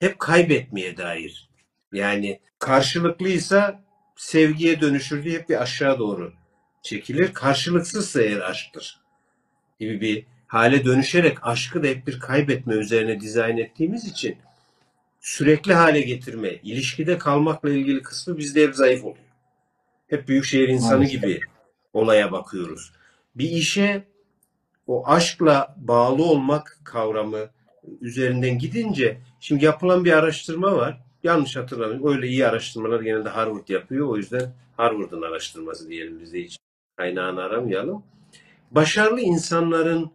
Hep 0.00 0.18
kaybetmeye 0.18 0.96
dair. 0.96 1.48
Yani 1.92 2.40
karşılıklıysa 2.58 3.82
sevgiye 4.16 4.80
dönüşür 4.80 5.24
diye 5.24 5.38
hep 5.38 5.48
bir 5.48 5.62
aşağı 5.62 5.98
doğru 5.98 6.32
çekilir. 6.82 7.34
Karşılıksızsa 7.34 8.22
eğer 8.22 8.40
aşktır 8.40 9.00
gibi 9.80 10.00
bir 10.00 10.26
hale 10.52 10.84
dönüşerek 10.84 11.38
aşkı 11.46 11.82
da 11.82 11.86
hep 11.86 12.06
bir 12.06 12.20
kaybetme 12.20 12.74
üzerine 12.74 13.20
dizayn 13.20 13.58
ettiğimiz 13.58 14.04
için 14.04 14.36
sürekli 15.20 15.74
hale 15.74 16.00
getirme, 16.00 16.48
ilişkide 16.48 17.18
kalmakla 17.18 17.70
ilgili 17.70 18.02
kısmı 18.02 18.38
bizde 18.38 18.62
hep 18.62 18.74
zayıf 18.74 19.04
oluyor. 19.04 19.24
Hep 20.08 20.28
büyükşehir 20.28 20.68
insanı 20.68 20.98
Maalesef. 20.98 21.22
gibi 21.22 21.40
olaya 21.92 22.32
bakıyoruz. 22.32 22.92
Bir 23.34 23.50
işe 23.50 24.04
o 24.86 25.08
aşkla 25.08 25.74
bağlı 25.78 26.24
olmak 26.24 26.78
kavramı 26.84 27.50
üzerinden 28.00 28.58
gidince 28.58 29.20
şimdi 29.40 29.64
yapılan 29.64 30.04
bir 30.04 30.12
araştırma 30.12 30.76
var. 30.76 31.00
Yanlış 31.22 31.56
hatırlamıyorum. 31.56 32.08
Öyle 32.08 32.26
iyi 32.28 32.46
araştırmalar 32.46 33.00
genelde 33.00 33.28
Harvard 33.28 33.68
yapıyor. 33.68 34.08
O 34.08 34.16
yüzden 34.16 34.52
Harvard'ın 34.76 35.22
araştırması 35.22 35.88
diyelim 35.88 36.20
biz 36.20 36.32
de 36.32 36.42
hiç 36.42 36.58
kaynağını 36.96 37.42
aramayalım. 37.42 38.02
Başarılı 38.70 39.20
insanların 39.20 40.12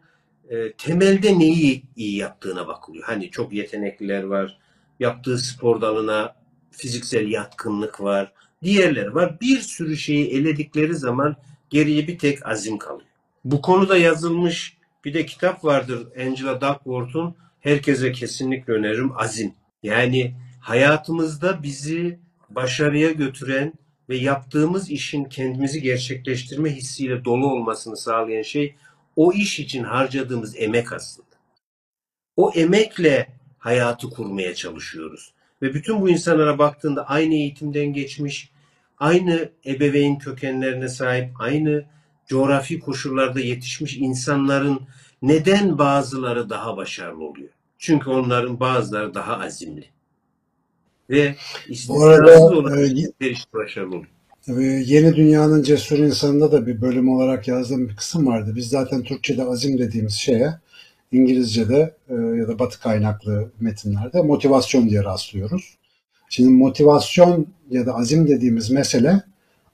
e, 0.49 0.71
temelde 0.73 1.39
neyi 1.39 1.83
iyi 1.95 2.17
yaptığına 2.17 2.67
bakılıyor. 2.67 3.03
Hani 3.03 3.31
çok 3.31 3.53
yetenekliler 3.53 4.23
var. 4.23 4.57
Yaptığı 4.99 5.37
spor 5.37 5.81
dalına 5.81 6.35
fiziksel 6.71 7.27
yatkınlık 7.27 8.01
var. 8.01 8.33
Diğerleri 8.63 9.15
var. 9.15 9.41
Bir 9.41 9.59
sürü 9.59 9.97
şeyi 9.97 10.27
eledikleri 10.27 10.95
zaman 10.95 11.35
geriye 11.69 12.07
bir 12.07 12.17
tek 12.17 12.47
azim 12.47 12.77
kalıyor. 12.77 13.09
Bu 13.45 13.61
konuda 13.61 13.97
yazılmış 13.97 14.77
bir 15.05 15.13
de 15.13 15.25
kitap 15.25 15.65
vardır 15.65 16.07
Angela 16.19 16.61
Duckworth'un. 16.61 17.35
Herkese 17.59 18.11
kesinlikle 18.11 18.73
öneririm 18.73 19.11
Azim. 19.17 19.53
Yani 19.83 20.35
hayatımızda 20.59 21.63
bizi 21.63 22.19
başarıya 22.49 23.11
götüren 23.11 23.73
ve 24.09 24.17
yaptığımız 24.17 24.89
işin 24.89 25.25
kendimizi 25.25 25.81
gerçekleştirme 25.81 26.75
hissiyle 26.75 27.25
dolu 27.25 27.47
olmasını 27.47 27.97
sağlayan 27.97 28.41
şey 28.41 28.75
o 29.17 29.33
iş 29.33 29.59
için 29.59 29.83
harcadığımız 29.83 30.55
emek 30.57 30.93
aslında. 30.93 31.27
O 32.35 32.51
emekle 32.55 33.27
hayatı 33.57 34.09
kurmaya 34.09 34.55
çalışıyoruz. 34.55 35.33
Ve 35.61 35.73
bütün 35.73 36.01
bu 36.01 36.09
insanlara 36.09 36.57
baktığında 36.57 37.09
aynı 37.09 37.33
eğitimden 37.33 37.93
geçmiş, 37.93 38.51
aynı 38.97 39.49
ebeveyn 39.65 40.17
kökenlerine 40.17 40.89
sahip, 40.89 41.41
aynı 41.41 41.85
coğrafi 42.27 42.79
koşullarda 42.79 43.39
yetişmiş 43.39 43.97
insanların 43.97 44.81
neden 45.21 45.77
bazıları 45.77 46.49
daha 46.49 46.77
başarılı 46.77 47.23
oluyor? 47.25 47.49
Çünkü 47.77 48.09
onların 48.09 48.59
bazıları 48.59 49.13
daha 49.13 49.39
azimli. 49.39 49.85
Ve 51.09 51.35
istisnasız 51.67 52.03
olarak 52.03 52.29
e, 53.21 53.33
başarılı 53.53 53.95
oluyor. 53.95 54.07
Yeni 54.47 55.15
Dünyanın 55.15 55.63
Cesur 55.63 55.99
İnsanı'nda 55.99 56.51
da 56.51 56.67
bir 56.67 56.81
bölüm 56.81 57.09
olarak 57.09 57.47
yazdığım 57.47 57.89
bir 57.89 57.95
kısım 57.95 58.27
vardı. 58.27 58.53
Biz 58.55 58.69
zaten 58.69 59.03
Türkçe'de 59.03 59.43
azim 59.43 59.77
dediğimiz 59.77 60.13
şeye 60.13 60.53
İngilizce'de 61.11 61.95
e, 62.09 62.13
ya 62.13 62.47
da 62.47 62.59
batı 62.59 62.79
kaynaklı 62.79 63.51
metinlerde 63.59 64.21
motivasyon 64.21 64.89
diye 64.89 65.03
rastlıyoruz. 65.03 65.77
Şimdi 66.29 66.49
motivasyon 66.49 67.47
ya 67.69 67.85
da 67.85 67.95
azim 67.95 68.27
dediğimiz 68.27 68.71
mesele 68.71 69.21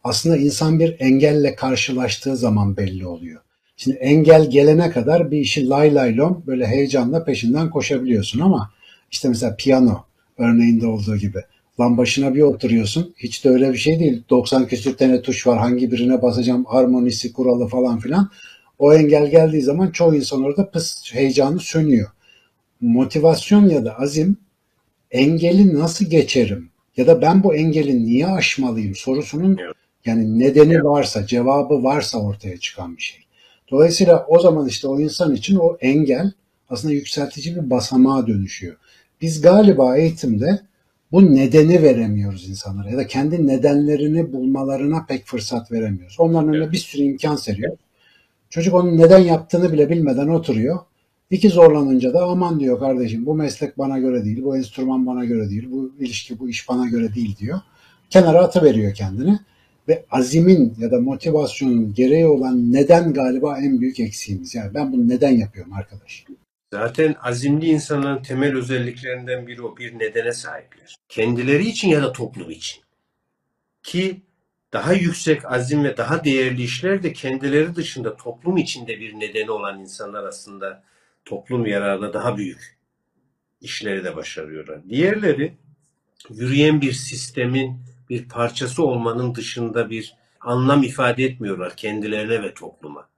aslında 0.03 0.37
insan 0.37 0.79
bir 0.79 0.95
engelle 0.99 1.55
karşılaştığı 1.55 2.37
zaman 2.37 2.77
belli 2.77 3.07
oluyor. 3.07 3.41
Şimdi 3.77 3.97
engel 3.97 4.49
gelene 4.49 4.91
kadar 4.91 5.31
bir 5.31 5.37
işi 5.37 5.69
lay 5.69 5.95
lay 5.95 6.17
lom 6.17 6.43
böyle 6.47 6.67
heyecanla 6.67 7.23
peşinden 7.23 7.69
koşabiliyorsun 7.69 8.39
ama 8.39 8.71
işte 9.11 9.29
mesela 9.29 9.55
piyano 9.55 10.05
örneğinde 10.37 10.87
olduğu 10.87 11.17
gibi 11.17 11.41
lan 11.79 11.97
başına 11.97 12.35
bir 12.35 12.41
oturuyorsun 12.41 13.13
hiç 13.17 13.45
de 13.45 13.49
öyle 13.49 13.73
bir 13.73 13.77
şey 13.77 13.99
değil. 13.99 14.23
90 14.29 14.67
küsür 14.67 14.97
tane 14.97 15.21
tuş 15.21 15.47
var 15.47 15.59
hangi 15.59 15.91
birine 15.91 16.21
basacağım 16.21 16.65
harmonisi 16.65 17.33
kuralı 17.33 17.67
falan 17.67 17.99
filan. 17.99 18.29
O 18.79 18.93
engel 18.93 19.31
geldiği 19.31 19.61
zaman 19.61 19.91
çoğu 19.91 20.15
insan 20.15 20.43
orada 20.43 20.69
pıs 20.69 21.13
heyecanı 21.13 21.59
sönüyor. 21.59 22.09
Motivasyon 22.81 23.69
ya 23.69 23.85
da 23.85 23.99
azim 23.99 24.37
engeli 25.11 25.73
nasıl 25.73 26.05
geçerim 26.05 26.69
ya 26.97 27.07
da 27.07 27.21
ben 27.21 27.43
bu 27.43 27.55
engeli 27.55 28.05
niye 28.05 28.27
aşmalıyım 28.27 28.95
sorusunun 28.95 29.57
yani 30.05 30.39
nedeni 30.39 30.83
varsa, 30.83 31.27
cevabı 31.27 31.83
varsa 31.83 32.17
ortaya 32.17 32.57
çıkan 32.57 32.97
bir 32.97 33.01
şey. 33.01 33.19
Dolayısıyla 33.71 34.25
o 34.27 34.39
zaman 34.39 34.67
işte 34.67 34.87
o 34.87 34.99
insan 34.99 35.35
için 35.35 35.55
o 35.55 35.77
engel 35.81 36.31
aslında 36.69 36.93
yükseltici 36.93 37.55
bir 37.55 37.69
basamağa 37.69 38.27
dönüşüyor. 38.27 38.75
Biz 39.21 39.41
galiba 39.41 39.97
eğitimde 39.97 40.59
bu 41.13 41.35
nedeni 41.35 41.83
veremiyoruz 41.83 42.49
insanlara 42.49 42.89
ya 42.89 42.97
da 42.97 43.07
kendi 43.07 43.47
nedenlerini 43.47 44.33
bulmalarına 44.33 45.05
pek 45.05 45.25
fırsat 45.25 45.71
veremiyoruz. 45.71 46.15
Onların 46.19 46.49
önüne 46.49 46.63
Evet. 46.63 46.71
bir 46.71 46.77
sürü 46.77 47.03
imkan 47.03 47.35
seriyor. 47.35 47.77
Çocuk 48.49 48.73
onun 48.73 48.97
neden 48.97 49.19
yaptığını 49.19 49.73
bile 49.73 49.89
bilmeden 49.89 50.27
oturuyor. 50.27 50.79
İki 51.29 51.49
zorlanınca 51.49 52.13
da 52.13 52.23
aman 52.23 52.59
diyor 52.59 52.79
kardeşim 52.79 53.25
bu 53.25 53.35
meslek 53.35 53.77
bana 53.77 53.99
göre 53.99 54.25
değil, 54.25 54.43
bu 54.43 54.57
enstrüman 54.57 55.05
bana 55.05 55.25
göre 55.25 55.49
değil, 55.49 55.67
bu 55.71 55.91
ilişki, 55.99 56.39
bu 56.39 56.49
iş 56.49 56.69
bana 56.69 56.87
göre 56.87 57.15
değil 57.15 57.37
diyor. 57.37 57.59
Kenara 58.09 58.43
atıveriyor 58.43 58.93
kendini. 58.93 59.39
Ve 59.87 60.05
azimin 60.11 60.73
ya 60.79 60.91
da 60.91 60.99
motivasyonun 60.99 61.93
gereği 61.93 62.27
olan 62.27 62.73
neden 62.73 63.13
galiba 63.13 63.59
en 63.59 63.81
büyük 63.81 63.99
eksiğimiz. 63.99 64.55
Yani 64.55 64.73
ben 64.73 64.93
bunu 64.93 65.07
neden 65.09 65.31
yapıyorum 65.31 65.73
arkadaş? 65.73 66.25
Zaten 66.73 67.15
azimli 67.21 67.65
insanların 67.65 68.23
temel 68.23 68.55
özelliklerinden 68.55 69.47
biri 69.47 69.61
o. 69.61 69.77
Bir 69.77 69.99
nedene 69.99 70.33
sahipler. 70.33 70.95
Kendileri 71.09 71.65
için 71.67 71.89
ya 71.89 72.03
da 72.03 72.11
toplum 72.11 72.49
için. 72.49 72.83
Ki 73.83 74.21
daha 74.73 74.93
yüksek 74.93 75.51
azim 75.51 75.83
ve 75.83 75.97
daha 75.97 76.23
değerli 76.23 76.63
işler 76.63 77.03
de 77.03 77.13
kendileri 77.13 77.75
dışında 77.75 78.17
toplum 78.17 78.57
içinde 78.57 78.99
bir 78.99 79.13
nedeni 79.13 79.51
olan 79.51 79.79
insanlar 79.79 80.23
aslında 80.23 80.83
toplum 81.25 81.65
yararına 81.65 82.13
daha 82.13 82.37
büyük 82.37 82.77
işleri 83.61 84.03
de 84.03 84.15
başarıyorlar. 84.15 84.89
Diğerleri 84.89 85.57
yürüyen 86.29 86.81
bir 86.81 86.91
sistemin 86.91 87.79
bir 88.09 88.29
parçası 88.29 88.83
olmanın 88.83 89.35
dışında 89.35 89.89
bir 89.89 90.15
anlam 90.39 90.83
ifade 90.83 91.23
etmiyorlar 91.23 91.75
kendilerine 91.75 92.43
ve 92.43 92.53
topluma. 92.53 93.09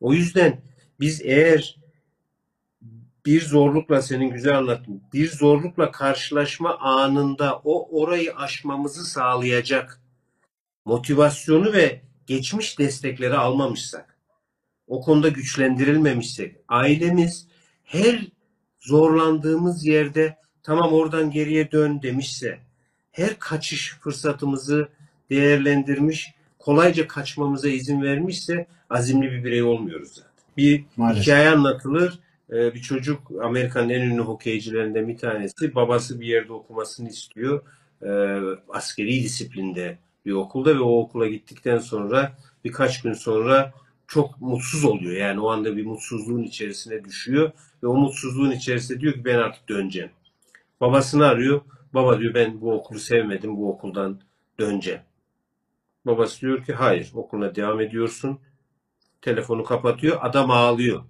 O 0.00 0.12
yüzden 0.12 0.60
biz 1.00 1.22
eğer 1.24 1.81
bir 3.26 3.42
zorlukla 3.42 4.02
senin 4.02 4.30
güzel 4.30 4.58
anlattın. 4.58 5.02
Bir 5.12 5.30
zorlukla 5.30 5.90
karşılaşma 5.90 6.78
anında 6.78 7.60
o 7.64 8.00
orayı 8.00 8.36
aşmamızı 8.36 9.04
sağlayacak 9.04 10.00
motivasyonu 10.84 11.72
ve 11.72 12.00
geçmiş 12.26 12.78
destekleri 12.78 13.36
almamışsak, 13.36 14.16
o 14.86 15.00
konuda 15.00 15.28
güçlendirilmemişsek, 15.28 16.56
ailemiz 16.68 17.46
her 17.84 18.26
zorlandığımız 18.80 19.86
yerde 19.86 20.36
tamam 20.62 20.92
oradan 20.92 21.30
geriye 21.30 21.72
dön 21.72 22.02
demişse, 22.02 22.58
her 23.12 23.38
kaçış 23.38 23.96
fırsatımızı 24.00 24.88
değerlendirmiş, 25.30 26.34
kolayca 26.58 27.08
kaçmamıza 27.08 27.68
izin 27.68 28.02
vermişse 28.02 28.66
azimli 28.90 29.32
bir 29.32 29.44
birey 29.44 29.62
olmuyoruz 29.62 30.08
zaten. 30.08 30.32
Bir 30.56 30.84
Maalesef. 30.96 31.22
hikaye 31.22 31.48
anlatılır. 31.48 32.18
Ee, 32.52 32.74
Bir 32.74 32.80
çocuk 32.80 33.30
Amerika'nın 33.42 33.88
en 33.88 34.00
ünlü 34.00 34.20
hokeycilerinden 34.22 35.08
bir 35.08 35.18
tanesi. 35.18 35.74
Babası 35.74 36.20
bir 36.20 36.26
yerde 36.26 36.52
okumasını 36.52 37.08
istiyor. 37.08 37.62
Ee, 38.02 38.08
Askeri 38.68 39.22
disiplinde 39.22 39.98
bir 40.26 40.32
okulda 40.32 40.74
ve 40.76 40.80
o 40.80 40.98
okula 41.00 41.26
gittikten 41.28 41.78
sonra 41.78 42.32
birkaç 42.64 43.02
gün 43.02 43.12
sonra 43.12 43.72
çok 44.06 44.40
mutsuz 44.40 44.84
oluyor. 44.84 45.16
Yani 45.16 45.40
o 45.40 45.50
anda 45.50 45.76
bir 45.76 45.86
mutsuzluğun 45.86 46.42
içerisine 46.42 47.04
düşüyor 47.04 47.52
ve 47.82 47.86
o 47.86 47.94
mutsuzluğun 47.96 48.50
içerisinde 48.50 49.00
diyor 49.00 49.14
ki 49.14 49.24
ben 49.24 49.38
artık 49.38 49.68
döneceğim. 49.68 50.10
Babasını 50.80 51.26
arıyor. 51.26 51.60
Baba 51.94 52.20
diyor 52.20 52.34
ben 52.34 52.60
bu 52.60 52.72
okulu 52.72 52.98
sevmedim. 52.98 53.56
Bu 53.56 53.70
okuldan 53.72 54.20
döneceğim. 54.60 55.00
Babası 56.06 56.40
diyor 56.40 56.64
ki 56.64 56.72
hayır 56.72 57.10
okuluna 57.14 57.54
devam 57.54 57.80
ediyorsun. 57.80 58.38
Telefonu 59.22 59.64
kapatıyor. 59.64 60.18
Adam 60.20 60.50
ağlıyor. 60.50 61.02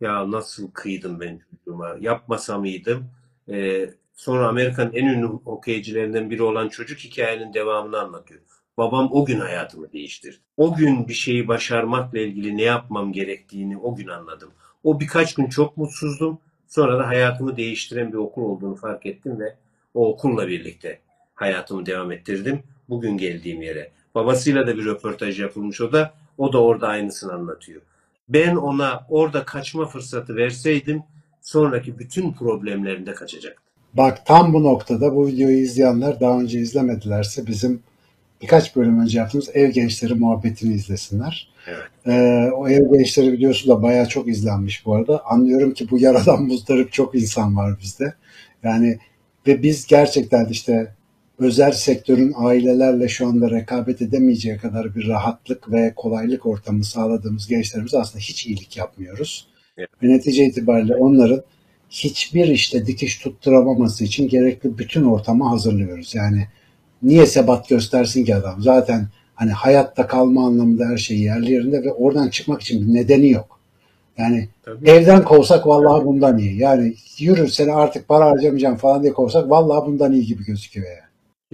Ya 0.00 0.30
nasıl 0.30 0.70
kıydım 0.70 1.20
ben 1.20 1.40
çocuğuma? 1.50 1.96
Yapmasa 2.00 2.58
mıydım? 2.58 3.04
Ee, 3.48 3.90
sonra 4.14 4.48
Amerika'nın 4.48 4.92
en 4.92 5.06
ünlü 5.06 5.26
hokeycilerinden 5.26 6.30
biri 6.30 6.42
olan 6.42 6.68
çocuk 6.68 6.98
hikayenin 6.98 7.54
devamını 7.54 8.00
anlatıyor. 8.00 8.40
Babam 8.76 9.08
o 9.12 9.24
gün 9.24 9.40
hayatımı 9.40 9.92
değiştirdi. 9.92 10.36
O 10.56 10.74
gün 10.76 11.08
bir 11.08 11.14
şeyi 11.14 11.48
başarmakla 11.48 12.18
ilgili 12.18 12.56
ne 12.56 12.62
yapmam 12.62 13.12
gerektiğini 13.12 13.78
o 13.78 13.94
gün 13.94 14.08
anladım. 14.08 14.50
O 14.84 15.00
birkaç 15.00 15.34
gün 15.34 15.46
çok 15.48 15.76
mutsuzdum. 15.76 16.38
Sonra 16.68 16.98
da 16.98 17.08
hayatımı 17.08 17.56
değiştiren 17.56 18.12
bir 18.12 18.18
okul 18.18 18.42
olduğunu 18.42 18.76
fark 18.76 19.06
ettim 19.06 19.40
ve 19.40 19.56
o 19.94 20.08
okulla 20.08 20.48
birlikte 20.48 21.00
hayatımı 21.34 21.86
devam 21.86 22.12
ettirdim. 22.12 22.62
Bugün 22.88 23.16
geldiğim 23.16 23.62
yere. 23.62 23.90
Babasıyla 24.14 24.66
da 24.66 24.76
bir 24.76 24.84
röportaj 24.84 25.40
yapılmış 25.40 25.80
o 25.80 25.92
da. 25.92 26.14
O 26.38 26.52
da 26.52 26.62
orada 26.62 26.88
aynısını 26.88 27.32
anlatıyor. 27.32 27.82
Ben 28.28 28.56
ona 28.56 29.06
orada 29.08 29.44
kaçma 29.44 29.86
fırsatı 29.86 30.36
verseydim 30.36 31.02
sonraki 31.42 31.98
bütün 31.98 32.32
problemlerinde 32.32 33.14
kaçacaktı. 33.14 33.62
Bak 33.94 34.26
tam 34.26 34.52
bu 34.52 34.62
noktada 34.62 35.14
bu 35.14 35.26
videoyu 35.26 35.56
izleyenler 35.56 36.20
daha 36.20 36.40
önce 36.40 36.60
izlemedilerse 36.60 37.46
bizim 37.46 37.82
birkaç 38.42 38.76
bölüm 38.76 39.00
önce 39.00 39.18
yaptığımız 39.18 39.50
ev 39.54 39.70
gençleri 39.70 40.14
muhabbetini 40.14 40.74
izlesinler. 40.74 41.52
Evet. 41.66 41.84
Ee, 42.06 42.50
o 42.52 42.68
ev 42.68 42.92
gençleri 42.92 43.32
videosu 43.32 43.68
da 43.68 43.82
bayağı 43.82 44.08
çok 44.08 44.28
izlenmiş 44.28 44.86
bu 44.86 44.94
arada. 44.94 45.26
Anlıyorum 45.26 45.74
ki 45.74 45.90
bu 45.90 45.98
yaradan 45.98 46.42
muzdarip 46.42 46.92
çok 46.92 47.14
insan 47.14 47.56
var 47.56 47.78
bizde. 47.82 48.14
Yani 48.62 48.98
ve 49.46 49.62
biz 49.62 49.86
gerçekten 49.86 50.46
işte 50.46 50.94
özel 51.38 51.72
sektörün 51.72 52.32
ailelerle 52.36 53.08
şu 53.08 53.26
anda 53.26 53.50
rekabet 53.50 54.02
edemeyeceği 54.02 54.56
kadar 54.56 54.94
bir 54.94 55.08
rahatlık 55.08 55.72
ve 55.72 55.92
kolaylık 55.96 56.46
ortamı 56.46 56.84
sağladığımız 56.84 57.48
gençlerimize 57.48 57.98
aslında 57.98 58.22
hiç 58.24 58.46
iyilik 58.46 58.76
yapmıyoruz. 58.76 59.46
Evet. 59.76 59.88
Ve 60.02 60.08
netice 60.08 60.44
itibariyle 60.44 60.96
onların 60.96 61.42
hiçbir 61.90 62.48
işte 62.48 62.86
dikiş 62.86 63.18
tutturamaması 63.18 64.04
için 64.04 64.28
gerekli 64.28 64.78
bütün 64.78 65.04
ortamı 65.04 65.48
hazırlıyoruz. 65.48 66.14
Yani 66.14 66.48
niye 67.02 67.26
sebat 67.26 67.68
göstersin 67.68 68.24
ki 68.24 68.34
adam? 68.34 68.62
Zaten 68.62 69.08
hani 69.34 69.50
hayatta 69.50 70.06
kalma 70.06 70.46
anlamında 70.46 70.86
her 70.86 70.96
şey 70.96 71.18
yerli 71.18 71.52
yerinde 71.52 71.82
ve 71.82 71.92
oradan 71.92 72.28
çıkmak 72.28 72.62
için 72.62 72.88
bir 72.88 72.94
nedeni 72.94 73.30
yok. 73.30 73.60
Yani 74.18 74.48
Tabii. 74.62 74.90
evden 74.90 75.24
kovsak 75.24 75.66
vallahi 75.66 76.04
bundan 76.04 76.38
iyi. 76.38 76.58
Yani 76.58 76.94
yürü 77.18 77.48
seni 77.48 77.72
artık 77.72 78.08
para 78.08 78.26
harcamayacağım 78.26 78.76
falan 78.76 79.02
diye 79.02 79.12
kovsak 79.12 79.50
vallahi 79.50 79.86
bundan 79.86 80.12
iyi 80.12 80.26
gibi 80.26 80.44
gözüküyor 80.44 80.86
yani. 80.86 81.03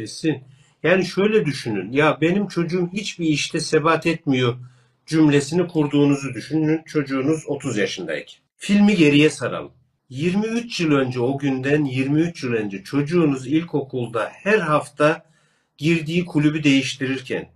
Kesin. 0.01 0.45
Yani 0.83 1.05
şöyle 1.05 1.47
düşünün. 1.47 1.93
Ya 1.93 2.19
benim 2.21 2.49
çocuğum 2.49 2.89
hiçbir 2.93 3.27
işte 3.27 3.61
sebat 3.61 4.07
etmiyor 4.07 4.57
cümlesini 5.07 5.69
kurduğunuzu 5.69 6.35
düşünün. 6.35 6.83
Çocuğunuz 6.87 7.45
30 7.47 7.77
yaşındayken. 7.77 8.41
Filmi 8.57 8.97
geriye 8.97 9.31
saralım. 9.31 9.73
23 10.09 10.81
yıl 10.81 10.93
önce 10.93 11.21
o 11.21 11.39
günden 11.39 11.85
23 11.85 12.45
yıl 12.45 12.53
önce 12.53 12.85
çocuğunuz 12.85 13.47
ilkokulda 13.47 14.29
her 14.33 14.59
hafta 14.59 15.25
girdiği 15.79 16.25
kulübü 16.25 16.65
değiştirirken 16.65 17.49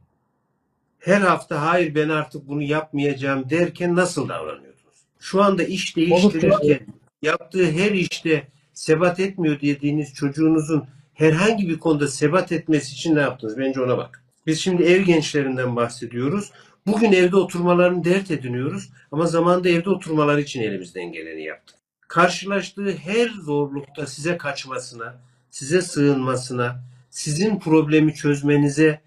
her 0.99 1.21
hafta 1.21 1.63
hayır 1.63 1.95
ben 1.95 2.09
artık 2.09 2.49
bunu 2.49 2.63
yapmayacağım 2.63 3.51
derken 3.51 3.97
nasıl 3.97 4.29
davranıyordunuz? 4.29 5.05
Şu 5.21 5.43
anda 5.43 5.65
iş 5.65 5.97
değiştirirken 5.97 6.87
yaptığı 7.23 7.73
her 7.73 7.91
işte 7.91 8.49
sebat 8.73 9.21
etmiyor 9.21 9.61
dediğiniz 9.61 10.15
çocuğunuzun 10.15 10.87
herhangi 11.15 11.69
bir 11.69 11.79
konuda 11.79 12.09
sebat 12.09 12.53
etmesi 12.53 12.93
için 12.93 13.17
ne 13.17 13.21
yaptınız? 13.21 13.59
Bence 13.59 13.81
ona 13.81 13.99
bak. 13.99 14.23
Biz 14.47 14.61
şimdi 14.61 14.83
ev 14.83 15.03
gençlerinden 15.03 15.77
bahsediyoruz. 15.77 16.53
Bugün 16.87 17.13
evde 17.13 17.37
oturmalarını 17.37 18.05
dert 18.05 18.31
ediniyoruz 18.31 18.91
ama 19.13 19.27
zamanda 19.27 19.69
evde 19.69 19.91
oturmaları 19.91 20.41
için 20.41 20.63
elimizden 20.63 21.13
geleni 21.13 21.43
yaptık. 21.43 21.77
Karşılaştığı 22.09 22.93
her 22.93 23.29
zorlukta 23.29 24.07
size 24.07 24.37
kaçmasına, 24.37 25.15
size 25.51 25.83
sığınmasına, 25.83 26.81
sizin 27.11 27.59
problemi 27.59 28.15
çözmenize 28.15 29.01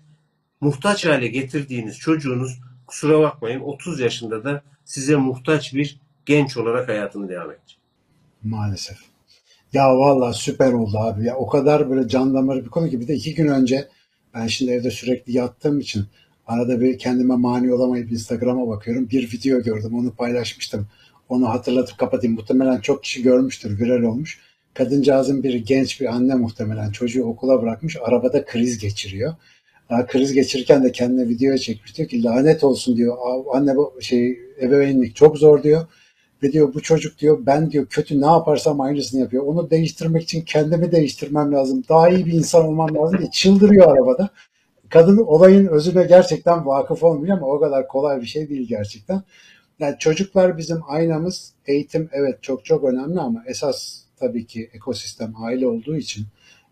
muhtaç 0.62 1.06
hale 1.06 1.28
getirdiğiniz 1.28 1.98
çocuğunuz 1.98 2.60
kusura 2.88 3.20
bakmayın 3.20 3.60
30 3.60 4.00
yaşında 4.00 4.44
da 4.44 4.64
size 4.86 5.16
muhtaç 5.16 5.74
bir 5.74 6.00
genç 6.26 6.58
olarak 6.58 6.90
hayatını 6.90 7.30
devam 7.30 7.52
edecek. 7.52 7.78
Maalesef. 8.44 8.98
Ya 9.74 9.98
valla 9.98 10.34
süper 10.34 10.74
oldu 10.74 10.98
abi. 10.98 11.26
Ya 11.26 11.38
o 11.38 11.48
kadar 11.48 11.90
böyle 11.90 12.08
can 12.08 12.34
damarı 12.34 12.66
bir 12.66 12.70
konu 12.70 12.90
ki 12.90 13.00
bir 13.02 13.08
de 13.08 13.14
iki 13.14 13.36
gün 13.36 13.48
önce 13.48 13.88
ben 14.34 14.48
şimdi 14.48 14.72
evde 14.72 14.92
sürekli 14.92 15.38
yattığım 15.38 15.80
için 15.80 16.06
arada 16.48 16.82
bir 16.82 16.98
kendime 16.98 17.36
mani 17.36 17.74
olamayıp 17.74 18.12
Instagram'a 18.12 18.68
bakıyorum. 18.68 19.10
Bir 19.10 19.34
video 19.34 19.62
gördüm 19.62 19.96
onu 19.96 20.12
paylaşmıştım. 20.12 20.88
Onu 21.30 21.50
hatırlatıp 21.50 21.98
kapatayım. 21.98 22.36
Muhtemelen 22.36 22.80
çok 22.80 23.04
kişi 23.04 23.24
görmüştür. 23.24 23.80
Viral 23.80 24.04
olmuş. 24.04 24.40
Kadıncağızın 24.74 25.44
bir 25.44 25.54
genç 25.54 26.02
bir 26.02 26.06
anne 26.06 26.36
muhtemelen 26.36 26.92
çocuğu 26.92 27.24
okula 27.24 27.62
bırakmış. 27.62 27.98
Arabada 28.02 28.46
kriz 28.46 28.78
geçiriyor. 28.78 29.36
Daha 29.90 30.06
kriz 30.06 30.34
geçirirken 30.34 30.84
de 30.84 30.92
kendine 30.92 31.30
video 31.30 31.58
çekmiş. 31.58 31.98
Diyor 31.98 32.10
ki 32.10 32.24
lanet 32.24 32.64
olsun 32.64 32.98
diyor. 32.98 33.18
Anne 33.54 33.76
bu 33.76 34.02
şey 34.02 34.40
ebeveynlik 34.62 35.16
çok 35.16 35.38
zor 35.38 35.64
diyor. 35.64 35.88
Ve 36.44 36.52
diyor 36.52 36.74
bu 36.74 36.82
çocuk 36.82 37.20
diyor 37.20 37.46
ben 37.46 37.72
diyor 37.72 37.86
kötü 37.86 38.22
ne 38.22 38.26
yaparsam 38.26 38.82
aynısını 38.82 39.22
yapıyor. 39.22 39.44
Onu 39.44 39.70
değiştirmek 39.70 40.24
için 40.24 40.42
kendimi 40.42 40.92
değiştirmem 40.92 41.54
lazım. 41.54 41.84
Daha 41.90 42.10
iyi 42.10 42.26
bir 42.26 42.34
insan 42.34 42.66
olmam 42.66 42.96
lazım 42.96 43.20
diye 43.20 43.32
çıldırıyor 43.32 43.92
arabada. 43.92 44.30
Kadın 44.90 45.18
olayın 45.18 45.68
özüne 45.68 46.04
gerçekten 46.04 46.66
vakıf 46.66 47.04
olmuyor 47.04 47.38
ama 47.38 47.48
o 47.48 47.60
kadar 47.60 47.88
kolay 47.88 48.22
bir 48.22 48.26
şey 48.26 48.50
değil 48.50 48.68
gerçekten. 48.68 49.22
Yani 49.80 49.96
çocuklar 50.00 50.58
bizim 50.58 50.80
aynamız. 50.88 51.54
Eğitim 51.66 52.10
evet 52.12 52.44
çok 52.44 52.66
çok 52.66 52.84
önemli 52.84 53.20
ama 53.20 53.44
esas 53.48 54.02
tabii 54.20 54.46
ki 54.46 54.70
ekosistem 54.74 55.34
aile 55.38 55.68
olduğu 55.68 55.98
için 55.98 56.26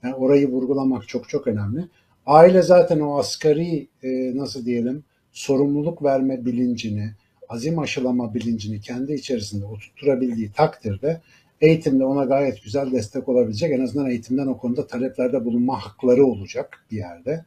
yani 0.03 0.15
orayı 0.15 0.51
vurgulamak 0.51 1.07
çok 1.07 1.29
çok 1.29 1.47
önemli. 1.47 1.87
Aile 2.25 2.61
zaten 2.61 2.99
o 2.99 3.17
asgari 3.17 3.87
e, 4.03 4.37
nasıl 4.37 4.65
diyelim 4.65 5.03
sorumluluk 5.31 6.03
verme 6.03 6.45
bilincini, 6.45 7.11
azim 7.49 7.79
aşılama 7.79 8.33
bilincini 8.33 8.81
kendi 8.81 9.13
içerisinde 9.13 9.65
oturtturabildiği 9.65 10.51
takdirde 10.51 11.21
eğitimde 11.61 12.03
ona 12.03 12.25
gayet 12.25 12.63
güzel 12.63 12.91
destek 12.91 13.29
olabilecek. 13.29 13.71
En 13.71 13.83
azından 13.83 14.09
eğitimden 14.09 14.47
o 14.47 14.57
konuda 14.57 14.87
taleplerde 14.87 15.45
bulunma 15.45 15.85
hakları 15.85 16.25
olacak 16.25 16.85
bir 16.91 16.97
yerde. 16.97 17.45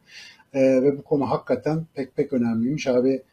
Ee, 0.53 0.59
ve 0.61 0.97
bu 0.97 1.03
konu 1.03 1.29
hakikaten 1.29 1.85
pek 1.93 2.15
pek 2.15 2.33
önemliymiş 2.33 2.87
abi. 2.87 3.23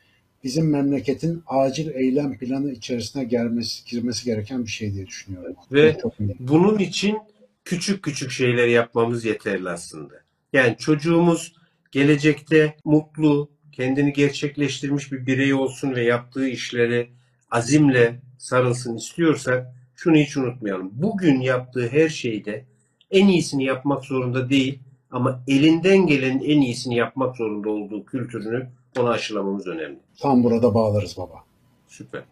Bizim 0.44 0.70
memleketin 0.70 1.42
acil 1.46 1.90
eylem 1.94 2.38
planı 2.38 2.72
içerisine 2.72 3.24
gelmesi, 3.24 3.90
girmesi 3.90 4.24
gereken 4.24 4.64
bir 4.64 4.70
şey 4.70 4.94
diye 4.94 5.06
düşünüyorum. 5.06 5.54
Ve 5.72 5.98
Çok 6.02 6.14
bunun 6.38 6.78
için 6.78 7.18
küçük 7.64 8.02
küçük 8.02 8.30
şeyler 8.30 8.66
yapmamız 8.66 9.24
yeterli 9.24 9.68
aslında. 9.68 10.14
Yani 10.52 10.76
çocuğumuz 10.78 11.54
gelecekte 11.90 12.76
mutlu, 12.84 13.50
kendini 13.76 14.12
gerçekleştirmiş 14.12 15.12
bir 15.12 15.26
birey 15.26 15.54
olsun 15.54 15.94
ve 15.94 16.04
yaptığı 16.04 16.48
işleri 16.48 17.10
azimle 17.50 18.20
sarılsın 18.38 18.96
istiyorsak 18.96 19.66
şunu 19.94 20.16
hiç 20.16 20.36
unutmayalım. 20.36 20.90
Bugün 20.92 21.40
yaptığı 21.40 21.88
her 21.88 22.08
şeyde 22.08 22.64
en 23.10 23.28
iyisini 23.28 23.64
yapmak 23.64 24.04
zorunda 24.04 24.50
değil 24.50 24.78
ama 25.10 25.42
elinden 25.48 26.06
gelenin 26.06 26.44
en 26.44 26.60
iyisini 26.60 26.96
yapmak 26.96 27.36
zorunda 27.36 27.70
olduğu 27.70 28.04
kültürünü 28.04 28.68
ona 28.98 29.10
aşılamamız 29.10 29.66
önemli. 29.66 29.98
Tam 30.20 30.44
burada 30.44 30.74
bağlarız 30.74 31.16
baba. 31.16 31.44
Süper. 31.88 32.22